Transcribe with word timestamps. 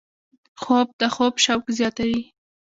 خوب 0.61 0.87
د 0.99 1.01
خوب 1.15 1.33
شوق 1.45 1.63
زیاتوي 1.77 2.21